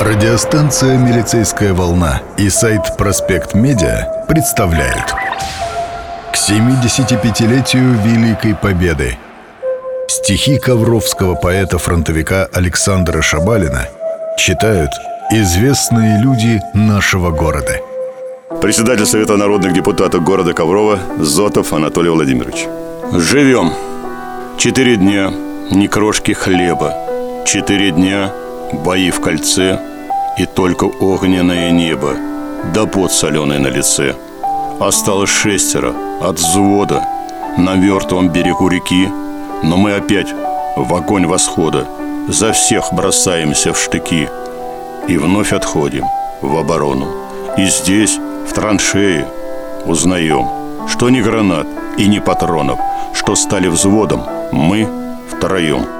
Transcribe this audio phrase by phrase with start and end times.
[0.00, 5.12] Радиостанция «Милицейская волна» и сайт «Проспект Медиа» представляют.
[6.32, 9.18] К 75-летию Великой Победы.
[10.08, 13.88] Стихи ковровского поэта-фронтовика Александра Шабалина
[14.38, 14.88] читают
[15.32, 17.76] известные люди нашего города.
[18.62, 22.66] Председатель Совета народных депутатов города Коврова Зотов Анатолий Владимирович.
[23.12, 23.74] Живем.
[24.56, 25.30] Четыре дня,
[25.70, 26.94] ни крошки хлеба.
[27.44, 28.32] Четыре дня,
[28.72, 29.78] бои в кольце
[30.38, 32.14] И только огненное небо
[32.74, 34.14] Да пот соленый на лице.
[34.80, 37.06] Осталось шестеро от взвода
[37.58, 39.08] На мертвом берегу реки
[39.62, 40.32] Но мы опять
[40.76, 41.86] в огонь восхода
[42.28, 44.28] За всех бросаемся в штыки
[45.08, 46.04] И вновь отходим
[46.40, 47.08] в оборону.
[47.58, 48.18] И здесь,
[48.48, 49.26] в траншее,
[49.84, 50.48] узнаем
[50.88, 51.66] Что ни гранат
[51.98, 52.78] и ни патронов
[53.12, 54.88] Что стали взводом мы
[55.30, 55.99] втроем